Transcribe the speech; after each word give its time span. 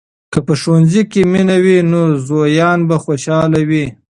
که 0.33 0.39
په 0.45 0.53
ښوونځي 0.61 1.01
کې 1.11 1.21
مینه 1.31 1.57
وي، 1.63 1.77
نو 1.91 2.01
زویان 2.27 2.79
به 2.89 2.95
خوشحال 3.05 3.51
وي. 3.69 3.85